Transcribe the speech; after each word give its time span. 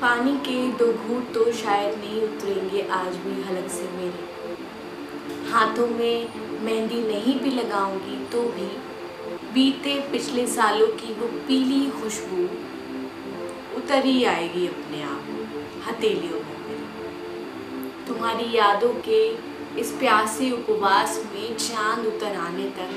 पानी 0.00 0.32
के 0.36 0.54
दो 0.72 0.92
घूट 0.92 1.32
तो 1.34 1.52
शायद 1.52 1.98
नहीं 1.98 2.20
उतरेंगे, 2.22 2.82
आज 2.82 3.16
भी 3.16 3.42
हलक 3.42 3.68
से 3.70 3.88
मेरे। 3.96 5.50
हाथों 5.50 5.86
में 5.86 6.28
मेहंदी 6.62 7.00
नहीं 7.02 7.38
भी 7.40 7.50
लगाऊँगी 7.50 8.16
तो 8.32 8.42
भी। 8.48 8.68
बीते 9.54 9.98
पिछले 10.12 10.46
सालों 10.46 10.86
की 10.86 11.12
वो 11.14 11.26
पीली 11.48 11.90
खुशबू 11.90 12.42
उतर 13.76 14.04
ही 14.04 14.24
आएगी 14.24 14.66
अपने 14.66 15.02
आप, 15.02 15.26
हथेलियों 15.88 16.40
में 16.40 16.58
मेरे। 16.60 18.06
तुम्हारी 18.06 18.56
यादों 18.56 18.92
के 19.08 19.22
इस 19.80 19.90
प्यासे 19.90 20.50
उपवास 20.50 21.22
में 21.34 21.56
चाँद 21.56 22.06
उतर 22.06 22.36
आने 22.38 22.68
तक। 22.70 22.90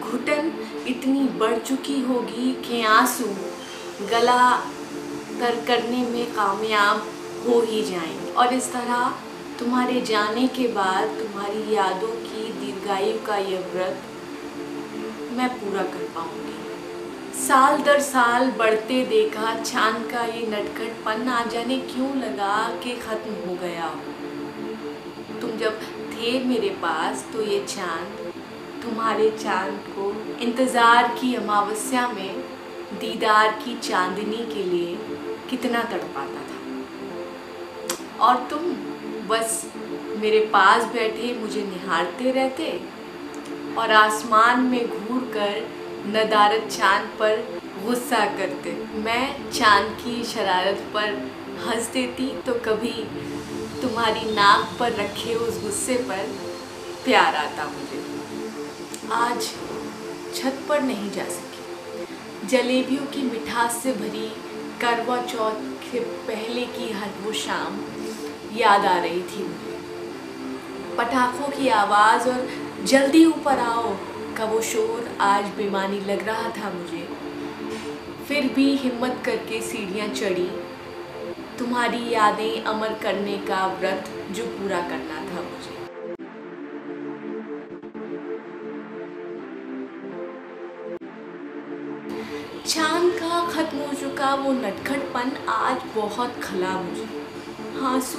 घुटन 0.00 0.52
इतनी 0.86 1.28
बढ़ 1.38 1.58
चुकी 1.58 2.00
होगी 2.00 2.52
कि 2.68 2.82
आँसू 2.84 3.34
गला 4.06 4.40
तर 5.40 5.64
करने 5.66 6.02
में 6.04 6.26
कामयाब 6.34 7.06
हो 7.46 7.60
ही 7.62 7.82
जाएँगे। 7.82 8.32
और 8.32 8.54
इस 8.54 8.72
तरह 8.72 9.14
तुम्हारे 9.58 10.00
जाने 10.02 10.46
के 10.48 10.66
बाद 10.72 11.08
तुम्हारी 11.18 11.74
यादों 11.74 12.14
की 12.22 12.52
दीर्घायु 12.60 13.18
का 13.26 13.36
यह 13.36 13.70
व्रत 13.74 14.02
मैं 15.32 15.48
पूरा 15.50 15.82
कर 15.84 16.08
पाऊँगी। 16.14 16.54
साल 17.38 17.82
दर 17.82 18.00
साल 18.00 18.50
बढ़ते 18.58 19.04
देखा 19.06 19.54
चाँद 19.62 20.10
का 20.12 20.24
ये 20.24 20.46
नटखटपन 20.46 21.28
आ 21.28 21.44
जाने 21.44 21.78
क्यों 21.90 22.14
लगा 22.16 22.56
कि 22.84 22.94
ख़त्म 22.98 23.34
हो 23.46 23.54
गया 23.62 23.86
हो। 23.86 25.40
तुम 25.40 25.56
जब 25.58 25.80
थे 26.12 26.38
मेरे 26.44 26.68
पास 26.82 27.24
तो 27.32 27.42
ये 27.42 27.64
चाँद 27.68 28.32
तुम्हारे 28.82 29.30
चाँद 29.38 29.84
को 29.88 30.10
इंतज़ार 30.44 31.08
की 31.20 31.34
अमावस्या 31.34 32.06
में 32.08 32.40
दीदार 33.00 33.48
की 33.64 33.74
चांदनी 33.80 34.44
के 34.54 34.62
लिए 34.64 34.94
कितना 35.50 35.82
तड़पाता 35.82 36.40
था। 36.42 36.54
और 38.20 38.46
तुम 38.50 38.62
बस 39.28 39.64
मेरे 40.18 40.40
पास 40.52 40.84
बैठे, 40.92 41.32
मुझे 41.40 41.62
निहारते 41.62 42.30
रहते 42.32 42.80
और 43.78 43.90
आसमान 43.92 44.60
में 44.62 44.86
घूर 44.88 45.22
कर 45.34 45.54
नदारत 46.08 46.68
चाँद 46.68 47.08
पर 47.18 47.60
गुस्सा 47.84 48.24
करते। 48.36 48.72
मैं 49.00 49.50
चाँद 49.50 49.96
की 49.96 50.22
शरारत 50.24 50.84
पर 50.94 51.14
हंस 51.66 51.88
देती 51.88 52.30
तो 52.42 52.54
कभी 52.64 52.94
तुम्हारी 53.82 54.34
नाक 54.34 54.76
पर 54.80 54.92
रखे 54.94 55.34
उस 55.36 55.62
गुस्से 55.62 55.94
पर 56.08 56.22
प्यार 57.04 57.36
आता 57.36 57.64
मुझे। 57.66 58.04
आज 59.14 59.40
छत 60.34 60.64
पर 60.68 60.80
नहीं 60.82 61.10
जा 61.10 61.24
सकी। 61.30 62.48
जलेबियों 62.48 63.06
की 63.06 63.22
मिठास 63.22 63.82
से 63.82 63.92
भरी 63.92 64.28
करवा 64.80 65.16
चौथ 65.22 65.60
के 65.82 66.00
पहले 66.00 66.64
की 66.66 66.90
हर 66.92 67.10
वो 67.22 67.32
शाम 67.32 67.78
याद 68.56 68.84
आ 68.84 68.98
रही 68.98 69.22
थी 69.22 69.42
मुझे। 69.42 70.96
पटाखों 70.96 71.48
की 71.48 71.68
आवाज़ 71.68 72.28
और 72.28 72.48
जल्दी 72.84 73.24
ऊपर 73.24 73.58
आओ 73.58 73.94
का 74.36 74.44
वो 74.44 74.60
शोर 74.62 75.08
आज 75.20 75.44
बेमानी 75.56 76.00
लग 76.00 76.26
रहा 76.26 76.50
था 76.50 76.70
मुझे। 76.70 77.08
फिर 78.28 78.52
भी 78.54 78.70
हिम्मत 78.76 79.22
करके 79.24 79.60
सीढ़ियाँ 79.62 80.08
चढ़ी। 80.08 80.48
तुम्हारी 81.58 82.08
यादें 82.10 82.64
अमर 82.64 82.98
करने 83.02 83.38
का 83.48 83.66
व्रत 83.80 84.12
जो 84.30 84.46
पूरा 84.46 84.80
करना 84.80 85.24
था 85.24 85.42
मुझे। 85.42 85.85
चाँद 92.68 93.12
का 93.12 93.40
खत्म 93.50 93.78
हो 93.78 93.92
चुका 93.94 94.34
वो 94.34 94.52
नटखटपन 94.52 95.30
आज 95.48 95.82
बहुत 95.96 96.40
खला 96.42 96.70
मुझे। 96.82 97.06
आँसू 97.86 98.18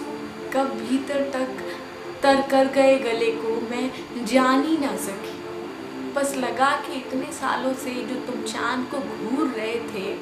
कब 0.54 0.70
भीतर 0.80 1.22
तक 1.32 1.64
तर 2.24 2.42
कर 2.42 2.68
गए 2.68 2.98
गले 3.00 3.32
को, 3.32 3.50
मैं 3.72 4.26
जान 4.26 4.64
ही 4.64 4.78
ना 4.78 4.96
सकी। 4.98 6.14
बस 6.14 6.36
लगा 6.36 6.70
कि 6.78 6.94
इतने 6.94 7.32
सालों 7.34 7.74
से 7.74 7.94
जो 8.06 8.16
तुम 8.22 8.44
चाँद 8.44 8.88
को 8.92 8.98
घूर 8.98 9.48
रहे 9.48 9.76
थे, 9.76 10.16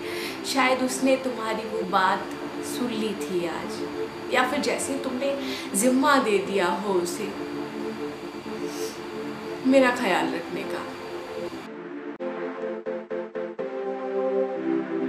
शायद 0.45 0.83
उसने 0.83 1.15
तुम्हारी 1.17 1.69
वो 1.69 1.83
बात 1.89 2.27
सुन 2.65 2.89
ली 2.89 3.13
थी 3.13 3.45
आज, 3.47 3.79
या 4.33 4.49
फिर 4.49 4.59
जैसे 4.59 4.93
तुमने 4.93 5.37
जिम्मा 5.75 6.17
दे 6.17 6.37
दिया 6.37 6.67
हो 6.67 6.93
उसे। 6.93 7.31
मेरा 9.67 9.95
ख्याल 9.95 10.33
रखने 10.33 10.63
का। 10.63 10.94